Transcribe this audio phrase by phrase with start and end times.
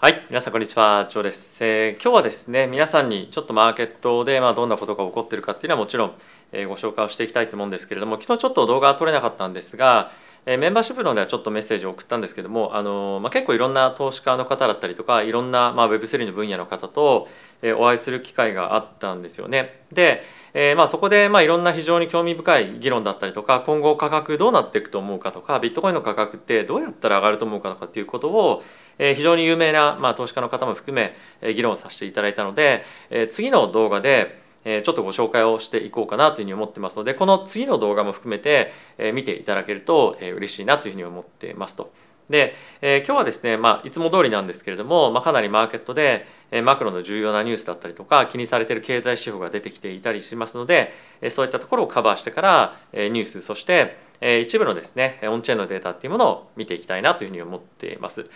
[0.00, 6.12] はい、皆さんこんにちは、ジョーです、えー今日はですね、皆さんにちょっとマーケットでまあどんなことが起こっているかっていうのはもちろん、
[6.52, 10.12] えーご紹介をしていきたいと思うんですけれども、昨日ちょっと動画は撮れなかったんですが、
[10.50, 17.28] えメンバーシップのではちょっとメッセージを送ったんですけども、あのまあ、結構いろんな投資家の方だったりとか、いろんなまあ Web3 の分野の方と、
[17.60, 19.82] えお会いする機会があったんですよね。
[19.92, 20.22] で、
[20.54, 28.62] えまあそこでまあいろんな非常に興味深い議論だったりとか、今後価格どうなっていくと思うかとか、ビットコインの価格ってどうやったら上がると思うかとかっていうことを、
[28.98, 41.90] え非常に有名な、まあ、投資家の方も含め、え議論させていただいたので、え次の動画で、えちょっとご紹介をしていこうかなというふうに思ってますのでこの次の動画も含めて、え見ていただけると、え嬉しいなというふうに思ってますと。
[42.28, 58.28] で、えー今日はですね、まあ、いつも通りなんですけれども、まあ、かなりマーケットで、えーマクロの重要なニュースだったりとか気にされている経済指標が出てきていたりしますので、えーそういったところをカバーしてから、えーニュースそして、えー一部のですねオンチェーンのデータっていうものを見ていきたいなというふうに思っています。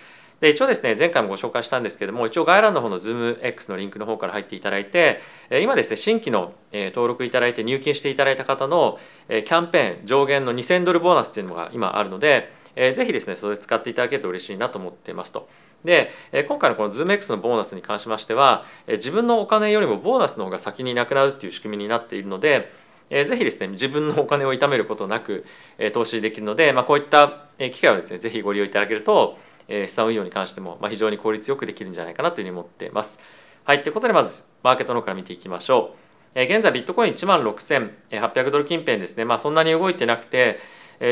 [0.43, 5.21] で一応ですね前回もご紹介したんですけども一応概要欄の方の ZoomX のリンクの方から入っていただいて
[5.63, 8.99] 今ですね新規の登録いただいて入金していただいた方の
[9.29, 15.49] キャンペーン上限の2000ドルボーナスっていうのが今あるのでぜひですねそれ使っていただけると嬉しいなと思っていますと。
[15.85, 16.11] で
[16.49, 22.73] 今回のこの ZoomX のボーナスに関しましては自分のお金よりもボーナスの方が先になくなるっていう仕組みになっているので
[23.11, 25.45] えーぜひですね自分のお金を痛めることなく、
[25.79, 33.19] え投資できるので、まあ、こういった機会をですねぜひご利用いただけると、資産運用に関しても、非常に効率よくできるんじゃないかなというふうに思っています。
[33.65, 35.95] はいということでまずマーケットの方から見ていきましょ
[36.35, 36.41] う。
[36.41, 40.59] 現在ビットコイン1万6800ドル近辺ですね、まあ、そんなに動いてなくて、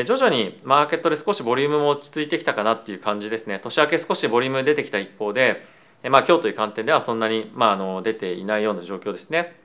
[0.05, 5.65] 徐々にマーケットで少しボリュームも落ち着いてきたかなっていう感じですね年明け少しボリューム出てきた一方で、
[6.09, 9.55] まあ、今日という観点ではそんなに、まあ、あの出ていないような状況ですね。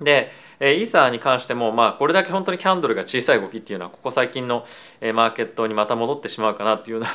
[0.00, 4.66] で、イーサーに関しても、まあ、これだけ本当にキャンドルが小さい動きっていうのはここ最近の
[5.14, 7.08] マーケットにまた戻ってしまうかなっていうような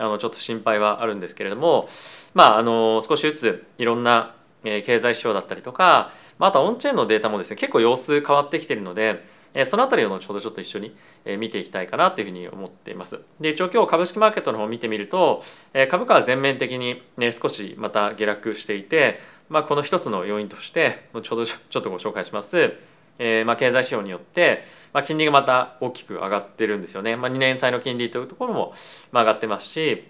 [0.00, 1.88] あのちょっと心配はあるんですけれども、
[2.34, 4.34] まあ、あの少しずついろんな
[4.64, 9.24] 経済指標だったりとか、まあ、とオンチェーンのデータもですね結構様子変わってきてるので、
[9.64, 10.96] そのあたりを後ほどちょっと一緒に
[11.38, 13.20] 見ていきたいかなというふうに思っています。
[13.40, 15.42] で一応今日株式マーケットの方を見てみると、
[15.90, 22.74] 株価は全面的に、ね、少しまた下落していて、まあ、この一つの要因として後ほどちょっとご紹介します。
[23.22, 24.64] えーまあ、経済指標によって、
[24.94, 27.16] まあ、金利がまた大きく上がってるんですよね。
[27.16, 28.74] まあ、2年債の金利というところも、
[29.12, 30.08] まあ、上がってますし、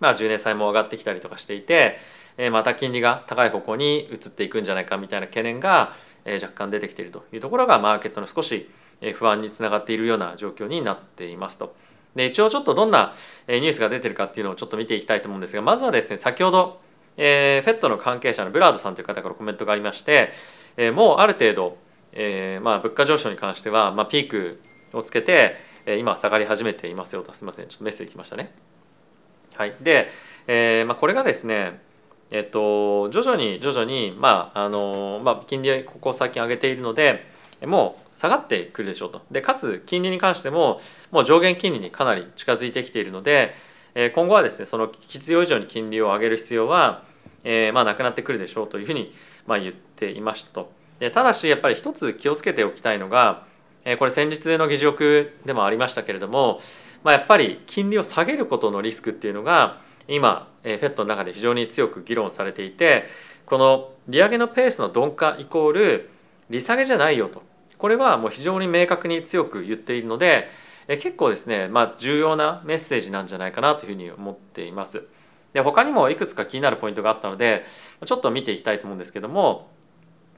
[0.00, 1.98] まあ、10年債も上がってきたりとかしていて、
[2.38, 8.68] えーまた金利が高い方向に移っていくんじゃないかみたいな懸念が、え若干出てきているというところがマーケットの少し
[9.14, 11.74] 不安につながっているような状況になっていますと。
[12.14, 13.14] で一応ちょっとどんな
[13.46, 16.80] ニュースが出てるかっていうのをちょっと見ていきたいと思うんですがまずはですね先ほど、
[17.16, 20.32] えー、FED の関係者のブラードさんという方からコメントがありまして、
[20.76, 21.78] えーもうある程度、
[22.12, 24.60] えーまあ、物価上昇に関しては、まあ、ピーク
[24.92, 25.56] をつけて、
[25.86, 27.32] えー今下がり始めていますよと。
[27.32, 27.68] すみません。
[27.68, 28.52] ちょっとメッセージ来ましたね。
[29.56, 30.08] はい、で、
[30.46, 31.80] えーまあ、これがですね
[32.32, 37.26] えっと、徐々に徐々に、まああのまあ、金利ここ最近上げているので
[37.66, 39.22] もう下がってくるでしょうと。
[39.30, 43.54] でかつ金利に関してももう上限金利にかなり近づいてきているので、
[43.94, 47.02] えー今後はですねその必要以上に金利を上げる必要は、
[47.42, 49.12] えーまあ、なくなってくるでしょうというふうに、
[49.48, 50.72] まあ、言っていましたと。
[51.00, 53.44] でただしやっぱり一つ気をつけておきたいのが、
[53.84, 56.60] えーこれ先日の議事録でもありましたけれども、
[57.02, 63.06] まあ、やっぱり金利を下げることのリスクっていうのが今えー FED の中で非常に強く議論されていて
[63.46, 66.10] この利上げのペースの鈍化イコール
[66.50, 67.42] 利下げじゃないよと
[67.78, 70.48] これはもう非常に明確に強く言っているので
[70.86, 75.04] え結構ですね、まあ、重要なメッセージなんじゃないかなというふうに思っています。
[75.52, 77.64] で他にもいくつか気になるポイントがあったので
[78.04, 79.68] ちょっと見ていきたいと思うんですけども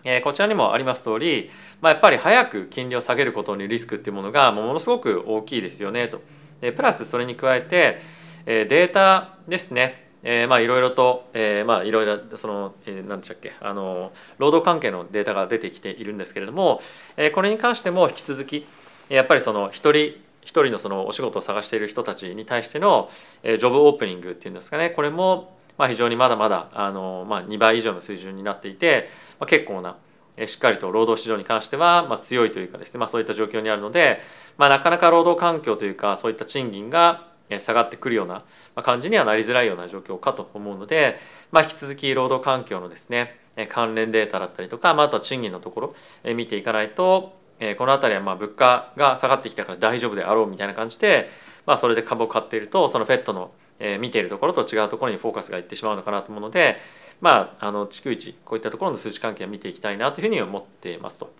[0.04, 6.20] えーこちらにもあります通り、まあ、やっぱり早く金利を下げることにリスクっていうものがものすごく大きいですよねと。
[6.60, 8.00] でプラスそれに加えて、
[8.46, 16.80] えーデータですね、えーまあいろいろと、えーまあいろいろその、えー、何でしたっけあの労働関係のデータが出てきているんですけれども、
[17.16, 18.66] えーこれに関しても引き続き
[19.08, 23.10] やっぱりその一人一人のそのお仕事を探している人たちに対しての、
[23.42, 29.08] えージョブオープニングっていうんですかねこれもまあ非常にまだまだあの、まあ、2倍以上の水準になっていて、
[29.40, 29.96] まあ、結構な
[30.46, 34.20] しっかりと労働市場に関してはま強いというかですね、まあ、そういった状況にあるので、
[34.56, 37.28] まあ、なかなか労働環境というかそういった賃金が
[37.60, 38.42] 下がってくるような
[38.82, 41.18] 感じにはなりづらいような状況かと思うので、
[41.50, 43.38] まあ、引き続き労働環境のですね
[43.68, 45.94] 関連データだったりとか、まあ、とは賃金のとこ
[46.24, 47.36] ろ見ていかないと
[47.76, 51.28] この辺りはま物価が下がってきたから大丈夫であろうみたいな感じで、
[51.66, 53.52] まあ、それで株を買っているとその FED の
[53.82, 56.78] え見ているところと違うところにフォーカスがいってしまうのかなと思うので、
[57.20, 61.32] まあ、あの逐一こういったところの数値関係を見ていきたいなというふうに思っていますと。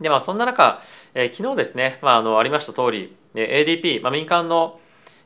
[0.00, 0.80] でまあそんな中、
[1.14, 4.80] えー昨日ですね、まあ、あのありました通り、えー ADP、まあ、民間の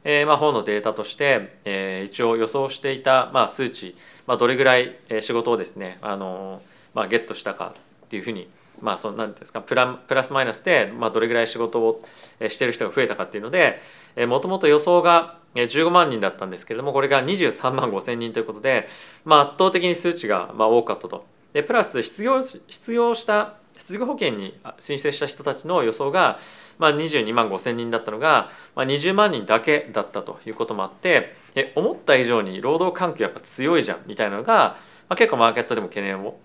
[0.04, 3.94] えー、まあ本のデータとして、えー、一応予想していた、まあ、数値、
[4.26, 6.60] まあ、どれぐらいえ仕事をですねあの、
[6.92, 7.72] まあ、ゲットしたか
[8.06, 8.48] っていうふうに
[8.80, 12.04] まあそのなんですかプラプラスマイナスで、まあ、どれぐらい仕事を
[12.48, 13.80] してる人が増えたかっていうので
[14.26, 18.88] もともと予想が15万人だったんですけれどもこれが23万5千人ということで、
[19.24, 21.24] まあ、圧倒的に数値がまあ多かったと。
[21.52, 26.38] でプラス失業失業した失業保険に申請した人たちの予想が、
[26.78, 34.76] まあ、22万5千人だったのが、まあ、20万人だけだったということもあってえ思った以上に労働環境やっぱ強いじゃんみたいなのが、ま
[35.10, 36.38] あ、結構マーケットでも懸念を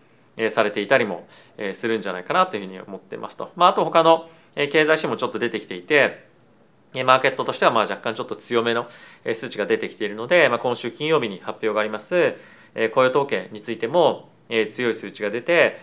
[0.50, 1.27] されていたりも
[1.74, 3.51] するんじゃないかなというふうに思ってますと。
[3.56, 6.27] まあ、あと他の経済指もちょっと出てきていて
[6.94, 8.88] マーケットとしてはまあ若干ちょっと強めの
[9.34, 12.36] 数値が出てきているので、まあ、今週金曜日に発表があります
[12.94, 14.30] 雇用統計についても
[14.69, 15.78] 強い数値が出て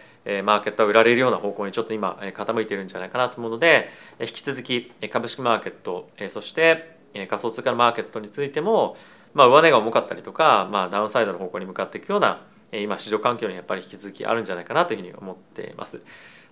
[0.44, 3.90] マーケットは売られるような方向にちょっと今傾いているんじゃないかなと思うので
[4.20, 8.96] 引き続き株式マーケットそして仮想通貨のマーケットについても
[9.34, 12.42] まあ上値が重かったりとか、まあ、ダウンサイドの方向に向かっていくような
[12.72, 16.00] 今市場環境にやっぱり引き続きあるんじゃないかなというふうに思っています。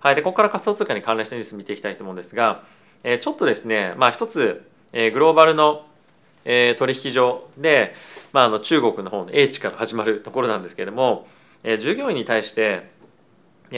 [0.01, 2.65] はい、でここから仮想通貨に関連したニュース見ていきたいと思うんですが
[3.05, 5.87] えちょっとですねまあ一つえグローバルの
[6.45, 7.95] え取引所で、
[8.33, 11.27] まあ、あの中国の方の A 地から始まるところなんですけれども
[11.63, 12.91] え従業員に対して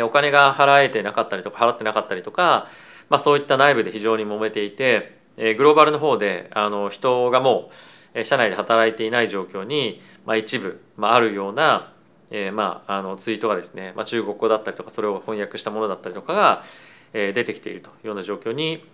[0.03, 2.69] お金が払えてなかったりとか払ってなかったりとか、
[3.11, 7.75] まあ、そういった内部で非常に揉めていてえグローバルの方であの人がもう
[8.23, 11.93] 社内で働いていない状況に、まあ、一部、まあ、あるような、
[12.31, 16.65] え、まああのツイートがですね、まあ、中国語だったりとかそれを翻訳したものだったりとかが、
[17.13, 18.85] え、出てきているというような状況に、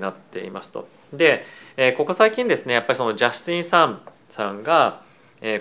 [0.00, 0.88] なっていますと。
[1.12, 1.44] で、
[1.96, 5.02] ここ最近ですねやっぱりそのジャスティン・サンさんが、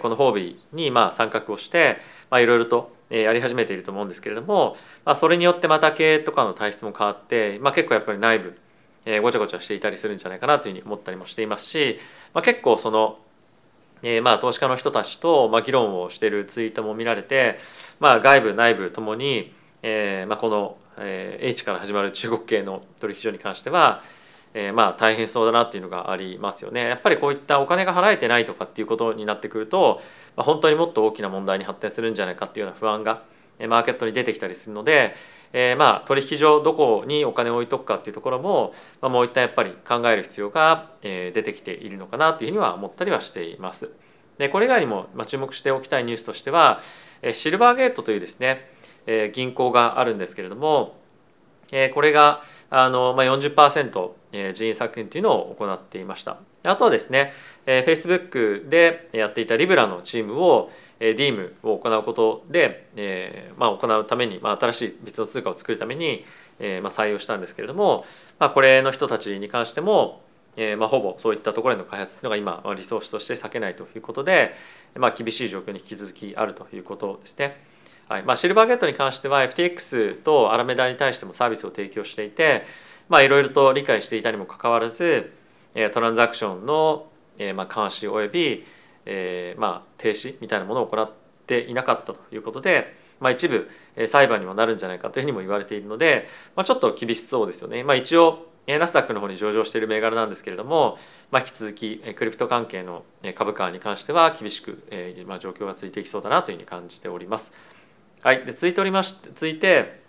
[0.01, 1.97] このホービーにまあ参画をして
[2.31, 8.57] いろいろとやり始めていると思うんですけれども、まあ、それによってまた経営とかの体質も変わって、まあ、結構やっぱり内部、
[9.21, 11.99] ごちゃごちゃしていたりするんじゃないかなというふうに思ったりもしていますし、
[12.33, 13.19] まあ、結構その、
[14.01, 17.59] え、まあ投資家の人たちとまあ議論をしているツイートも見られて、
[17.99, 24.01] まあ、外部内部ともに、えーまあ、この、えー、H から始まる中国系の取引所に関しては、
[24.53, 26.87] えー、まあ大変そうだなっていうのがありますよね。
[26.87, 30.01] やっぱりこういったお金が払えてないとかっていうことになってくると、
[30.35, 33.23] まあ、本当にもっと大きな問題に発展するんじゃないかっていうような不安が
[33.67, 35.15] マーケットに出てきたりするので、
[35.53, 43.91] えー、まあ取引所どこにお金を置いとくかっていうところも、まあ、もう一旦やっぱり考える必要が出てきているのかなというふうには思ったりはしています。
[44.37, 46.81] でこれ以外にも注目しておきたいニュースとしては
[47.31, 48.72] シルバーゲートというですね
[49.05, 50.95] え銀行があるんですけれども
[51.73, 56.37] えこれがあの、まあ、40%人員削減というのを行っていました。
[56.65, 57.33] あとはですね、
[57.65, 66.23] え Facebook でやっていたリブラのチームを DIM を行うことで、えまあ、行うために、まあ、新しい別の通貨を作るために、
[66.59, 68.05] えまあ、採用したんですけれども、
[68.39, 70.21] まあ、これの人たちに関しても、
[70.55, 74.53] えまあ、ほぼそういったところへの開発というのが今リソースとして避けないということで、
[74.95, 77.72] まあ、厳しい状況に引き続きあるということですね。
[78.09, 82.65] はいまあ、シルバーゲートに関しては FTX とアラメダに対してもサービスを提供していて、
[83.09, 85.33] いろいろと理解していたにもかかわらず
[85.93, 87.07] トランザクションの
[87.55, 88.65] まあ監視および
[89.05, 91.11] えまあ停止みたいなものを行っ
[91.45, 93.69] ていなかったということで、まあ、一部
[94.05, 97.83] 裁判にもなるんじゃないかというふうにも言われているので、まあ、ちょっと厳しそうですよね。
[97.83, 100.97] まあ、一応ナスダックの方に上場している銘柄なんですけれども、
[101.31, 103.03] まあ、引き続きクリプト関係の
[103.35, 107.53] 株価に関しては厳しく、えまあ、状況が続いていきそうだなというふうに感じております。
[108.23, 109.99] はい、で続いておりまし続いて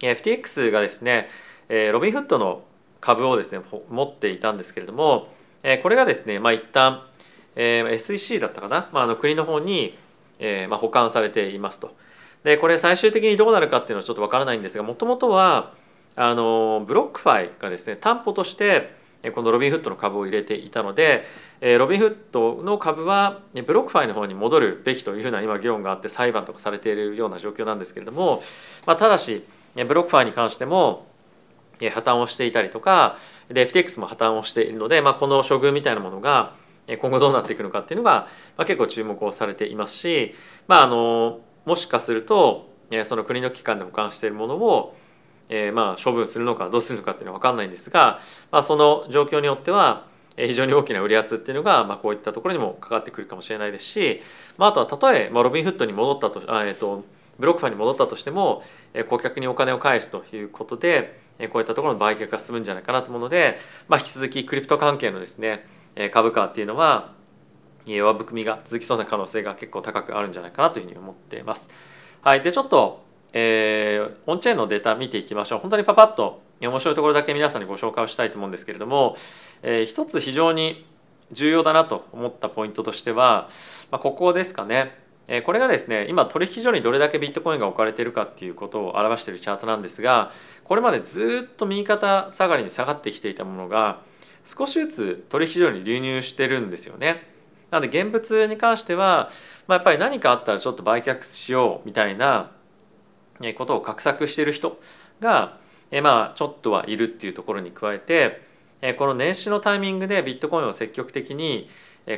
[0.00, 1.28] FTX がですね
[1.68, 2.64] ロビンフットの
[3.00, 5.28] 株をですね持っていたんですけれども
[5.84, 7.04] これがですね、まあ、一旦
[7.54, 9.96] SEC だったかな、まあ、あの国の方に、
[10.40, 11.94] えまあ、保管されていますと。
[12.42, 15.74] でこれ最終的にどうなるかっていうのはちょっとわからないんですがもともとは
[16.16, 18.96] あのブロックファイがですね担保として
[19.32, 21.24] このロビンフッドの株を入れていたので
[21.78, 28.42] ロビンフッドの株はブロックファイの方に戻るべきというふうな今議論があって裁判とかされているような状況なんですけれども、
[28.86, 31.06] まあ、ただしブロックファイに関しても
[31.80, 36.54] 破綻をしていたりとかで FTX も破綻をしているので、まあ、この処遇みたいなものが
[37.00, 40.34] 今後どうなっていくのかっていうのが、ま、結構注目をされていますし、
[40.68, 42.68] まあ、あのもしかすると
[43.04, 44.94] その国の機関で保管しているものを、
[45.48, 48.20] えー、まあ処分するのかどうするのかっていうのは分かんないんですが、
[48.50, 54.20] まあ、その状況によっては非常に大きな売り圧っていうのが、まあ、こういったところにもかかってくるかもしれないですし、
[54.58, 57.04] まあ、あとはたとえ、まあ、ロビンフットに戻ったとあ、えーと
[57.38, 58.62] ブロックファンに戻ったとしても
[59.08, 61.18] 顧客にお金を返すということで
[61.50, 63.58] こういったところの売却が進むんじゃないかなと思うので、
[63.88, 65.66] まあ、引き続きクリプト関係のですね
[66.12, 67.12] 株価っていうのは
[67.86, 71.68] 弱含みが続きそうな可能性が結構高くあるんじゃないかなというふうに思っています。
[72.22, 73.03] はい、でちょっと、
[73.36, 75.58] えー、オンチェーンのデータ見ていきましょう。
[75.58, 79.16] 本当にパパッと面白いところだけ皆さんにご紹介をしたいと思うんですけれども、
[79.62, 80.86] えー、一つ非常に
[81.32, 83.48] 重要だなと思ったポイントとしては、
[83.90, 85.42] まあ、ここですかねえ。
[85.42, 90.30] これがですね今取引所にどれだけビットコインが置かれているかっていうことを表しているチャートなんですが
[90.62, 94.00] これまでずっと右肩下がりに下がってきていたものが
[94.44, 97.34] 少しずつ取引所に流入してるんですよね。
[97.70, 99.30] なので現物に関しては、
[99.66, 102.52] まあ、やっぱり何かあったらちょっと売却しようみたいな
[103.56, 104.78] ことを画策している人
[105.20, 105.58] が、
[106.02, 108.42] まあ、ちょっとはいるっていうところに加えて
[108.96, 111.68] この年始のタイミングでビットコインを積極的に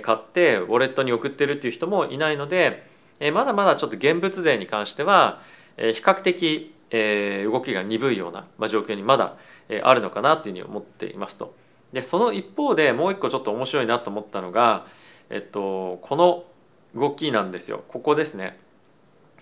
[0.03, 2.87] 買ってウォレットに送ってるっていう人もいないので
[3.33, 5.41] まだまだちょっと現物税に関しては
[5.77, 9.37] 比較的動きが鈍いような状況にまだ
[9.83, 11.55] あるのかなっていうふうに思っていますと。
[11.93, 14.87] でその一方でもう一個ちょっと面白いなと思ったのが、
[15.31, 16.45] えっと、この
[16.95, 18.59] 動きなんですよここですね。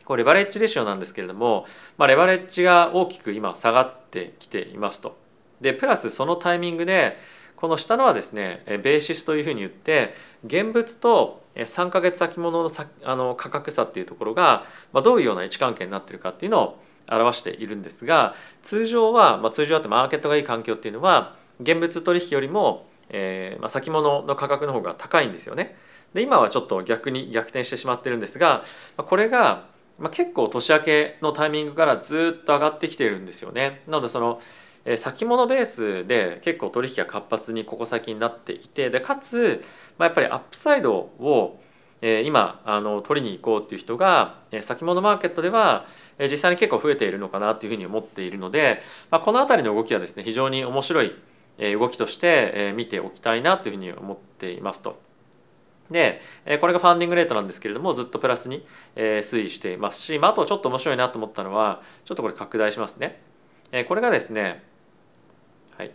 [0.05, 5.17] これレバレッジレシオなんですけれども、まあ、レバレッジが大きく今下がってきていますと。
[5.61, 7.19] でプラスそのタイミングで
[7.57, 12.71] この下のはですねベーシスというふうに言って現物と3か月先物の
[13.05, 16.79] あの価格差っていうところが、まあ、どういうような位置関係になってるかっていうのを
[17.11, 25.77] 表しているんですが通常は、まあ、通常あってマーケットがいい環境っていうのは現物取引よりも、えーまあ、先物の価格の方が高いんですよね。
[26.15, 28.63] で今はちょっと逆に逆転してしまってるんですが
[28.97, 29.65] これが
[29.99, 33.83] まあ、結構年明けのタイミングからずっと上がってきてるんですよね。
[33.87, 34.41] なのでその
[34.97, 39.65] 先物ベースで結構取引が活発にここ最近なっていてでかつ、
[39.97, 41.59] まあ、やっぱりアップサイドを
[42.03, 45.87] 今あの取りに行こうっていう人が先物マーケットでは
[46.21, 51.15] 実際に結構増えているのかなっていうふうに思っているので、まあ、この辺りの動きはですね非常に面白い
[51.59, 54.99] 動きとして見ておきたいなというふうに思っていますと。
[55.91, 56.21] で
[56.61, 63.21] これがファンディングレートなんですけれどもずっとプラスに推移していますし、まあ、あとちょっと面白いなと思ったのはちょっとこれ拡大しますね。
[63.89, 64.63] これがですね
[65.77, 65.91] はい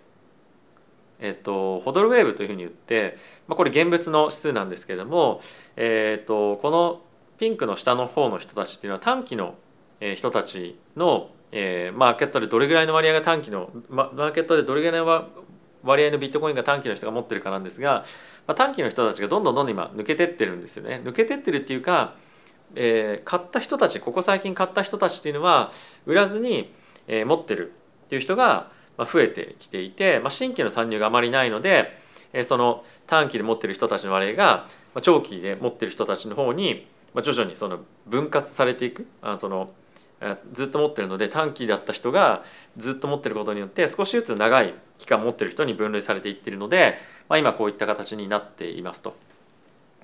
[1.19, 3.17] えっとホドルウェーブというふうに言って、
[3.47, 5.41] まあ、これ現物の指数なんですけれども、
[5.75, 7.01] えっとこの
[7.39, 9.55] ピンクの下の方の人たちっていうのは短期の
[10.15, 15.29] 人たちの、えー、マーケットでどれぐらいの割合が短期のマーケットでどれぐらいの
[15.83, 18.05] 割合のビットコインが短期の人が持ってるかなんですが、
[18.47, 21.01] まあ、短期の人たちがどんどんどんどん今抜けてってるんですよね。
[21.03, 22.15] 抜けてってるっていうか、
[22.75, 25.71] えー、買った人たちここ最近買った人たちっていうのは
[26.05, 26.73] 売らずに、
[27.07, 27.73] えー、持ってる
[28.05, 31.97] っていう人が増えてきていて、まあ、新規の参入があまりないので、
[32.33, 39.71] えー、その短期で持ってる人たちの割合がまあ長期で持ってる人たちの方に徐々にその分割されていくあその
[40.51, 42.43] ずっと持ってるので短期だった人が
[42.77, 46.97] ずっと持ってることによって少しずつ長い期間持ってる人に分類されていってるので、
[47.29, 49.15] まあ、今こういった形になっていますと。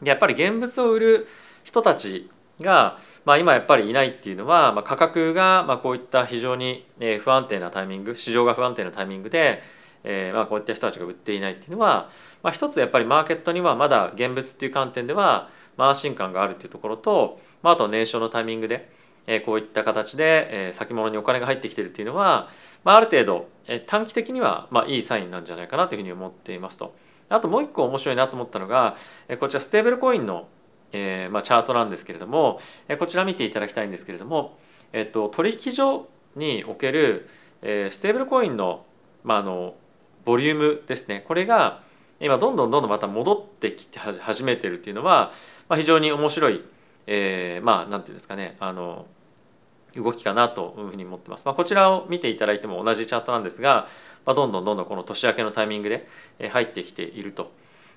[0.01, 1.27] でやっぱり現物を売る
[1.63, 2.29] 人たち
[2.61, 6.85] が、まあ、今やっぱりいないっていうのは、まあ、価格がまこういった非常に
[7.21, 9.63] 不安定なタイミング市場が不安定なタイミングで、
[10.03, 12.09] えー、まこういった人たちが売っていないっていうのは、
[12.43, 18.89] まあ、一つやっぱりマーケットにはまだ現物っていう観点では安心感があるっていうところと、まあ、あと年少のタイミングで
[19.27, 22.49] えこういった形で、え先物にお金が入ってきてるっていうのは、
[22.83, 26.95] まあ、ある程度、え短期的には、まあ、いいサインなんじゃないかなというふうに思っていますと。
[27.29, 30.47] あともう一個面白いなと思ったのが、えこちらステーブルコインの、
[30.91, 34.57] えまあ、チャートなんですけれども、えこちら見ていただきたいんですけれども、
[34.93, 37.27] えっと、取引所における、
[37.61, 38.85] え、ステーブルコインの,、
[39.23, 39.75] まあ、あの
[40.23, 41.81] ボリュームですねこれが
[42.19, 45.31] 今どんどんどんどんまた戻ってきて始めてるっていうのは、
[45.67, 46.63] まあ、非常に面白い、
[47.07, 49.05] えー、まあなんていうんですかねあの
[49.95, 51.45] 動きかなというふうに思ってます。
[51.45, 53.87] まあ、こちらを見ていただいても同じチャートなんですが、
[54.25, 56.07] まあ、どんどんどんどんこの年明けのタイミングで
[56.49, 57.51] 入ってきていると。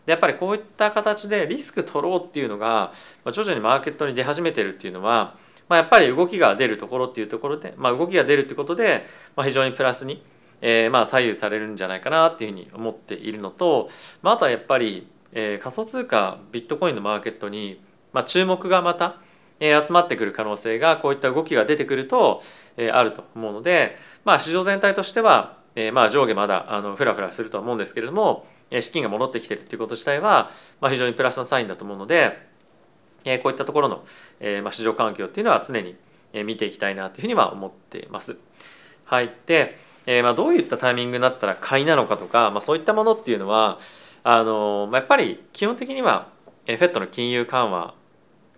[0.07, 2.93] でやっぱりこういった形でリスク取ろうっていうのが
[3.31, 5.37] 徐々にマーケットに出始めてるっていうのは、
[5.69, 9.05] まあ、やっぱり動きが出るところっていうところで、まあ、動きが出るってことで、
[9.37, 10.23] まあ、非常にプラスに、
[10.63, 13.91] えー、まあ左右されるんじゃないかなっていうふうに思っているのと、
[14.23, 17.83] まあ、あとはやっぱり、えー、仮想通貨ビットコインのマーケットに、
[18.15, 19.21] まあ、注目がまた
[19.61, 22.43] 集まってくる可能性がこういった動きが出てくると
[22.93, 25.57] あると思うので、まあ、市場全体としては、
[25.93, 28.47] まあ、上下まだあのフラフラするとは思うんですけれども
[28.81, 30.51] 資金が戻ってきてるっていうこと自体は、
[30.81, 32.47] まあ、非常にプラスなサインだと思うので
[33.43, 34.05] こういったところの、
[34.71, 35.97] 市場環境っていうのは常に
[36.45, 38.37] 見ていきたいなというふうには思っています。
[39.05, 43.79] はい、で、えー、まあどういったタイミングになったら買いなのかとか、まあ、そういったものっていうのは
[44.23, 46.29] あの、まあ、やっぱり基本的には
[46.67, 47.95] FED の金融緩和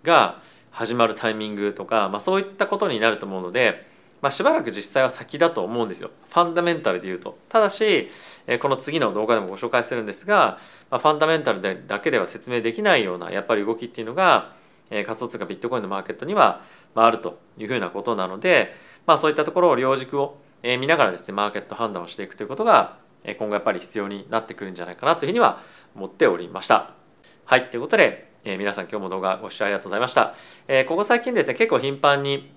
[0.03, 0.41] が
[0.71, 3.85] 始まるタイミングとか、まあ、そういったことになると思うので、
[4.21, 6.11] まあ、しばらく実際は先だと思うんですよ。
[6.29, 7.37] ファンダメンタルで言うと。
[7.49, 8.09] ただし
[8.61, 10.59] この次の動画でもご紹介するんですが、
[10.89, 14.53] まあ、ファンダメンタルでだけでは説明できないようなやっぱり動きっていうのが
[14.89, 16.63] 仮想通貨ビットコインのマーケットには
[16.95, 18.75] あるというふうなことなので、
[19.05, 22.97] まあ、そういったところを両軸を見ながらですねマーケット判断をしていくということが
[23.37, 25.61] 今後やっぱり必要になってくるんじゃないかなというふうには
[25.95, 26.93] 思っておりました。
[27.45, 27.69] はい。
[27.69, 30.33] ということで、えー、皆さん今日も動画ご視聴ありがとうございました、
[30.67, 32.51] えー、ここ最近ですね結構頻繁に、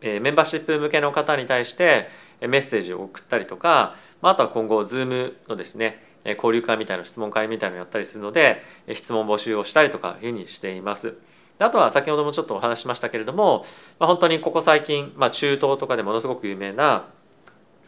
[0.00, 2.08] えー、メンバーシップ向けの方に対して
[2.40, 8.62] メッセージを送ったりとか、まあ、あとは今後 Zoom のですね交流会みたいな質問会みたいなのをやったりするので
[8.94, 11.14] 質問募集をしたりとかいうふうにしています。
[11.58, 13.64] あとは先ほどもちょっとお話しましたけれども、
[14.00, 17.04] まあ、本当にここ最近、まあ、中東とかでものすごく有名な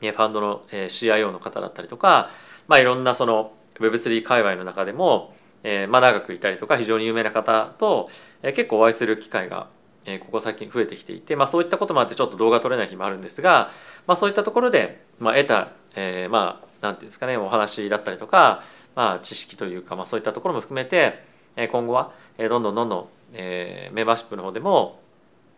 [0.01, 2.31] ファンドの CIO の方だったりとか、
[2.69, 5.35] まあ、いろんなその Web3 界隈の中でも、
[5.65, 8.09] えー、まあ長くいたりとか非常に有名な方と、
[8.43, 9.67] えー、結構お会いする機会が、
[10.05, 13.73] えー、ここ最近増えてきていて、まあ、そういったこともあってちょっと動画撮れない日もあるんですが、
[14.07, 18.63] まあ、そういったところで、まあ、得た、えー、まあなんていうんですかねお話だったりとか、
[18.95, 21.25] まあ、知識というか、まあ、そういったところも含めて
[21.73, 25.01] 今後はどんどんどんどんえー、メンバーシップの方でも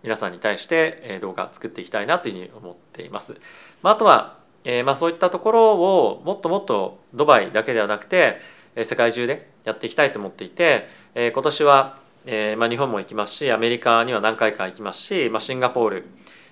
[0.03, 3.35] 皆さんに対して動画作っていきたいなというふうに思っています。
[3.83, 8.41] まあ、あとは、えー、まあそういったところをもっともっとドバイだけではなくて
[8.85, 16.07] 世界中でやっていきたいと思っていて、え、今年は、えまあ、日本も行きますしアメリカには何回か行きますし、まあ、シンガポール、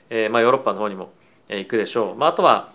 [0.09, 1.12] えまあ、ヨーロッパの方にも
[1.49, 2.14] 行くでしょう。
[2.14, 2.73] まあ、あとは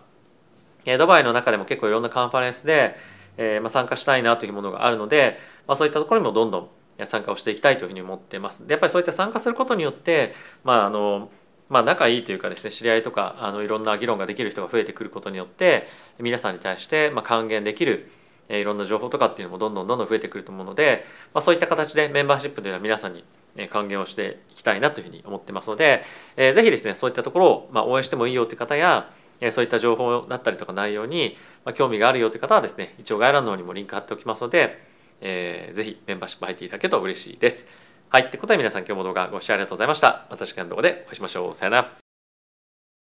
[0.86, 2.96] えドバイの中でも結構いろんなカンファレンスで、
[3.38, 6.70] えま、参加したいなというものがあるので、まあ、そういったところにもどんどん
[7.06, 8.68] 参加をしていきたいというふうに思ってます。
[8.68, 11.30] でやっぱりそういった参加することによってまああの
[11.70, 15.88] まあ、仲いいというかですね知り合いとかあのいろんな議論ができる人が増えてくることによって
[16.18, 18.12] 皆さんに対してま還元できる
[18.50, 23.24] いろんな情報とかっていうのもどんどんどんどん増えてくると思うので、まあ、そういった形でメンバーシップというのは皆さんに
[23.70, 26.04] 還元をしていきたいなというふうに思ってますので、
[26.36, 29.12] えー、ぜひですねそういったところをまあ応援してもいいよという方や
[29.52, 34.90] そういった情報だったりとか内容にま興味があるよという方はですね一応概要欄の方にもリンク貼っておきますので
[35.22, 37.68] えー、ぜひメンバーシップ入っていただけると嬉しいです。
[38.10, 38.24] はい。
[38.24, 40.26] ってことで皆さん今日も動画ご視聴ありがとうございました。
[40.30, 41.54] また次回の動画でお会いしましょう。
[41.54, 42.09] さよなら。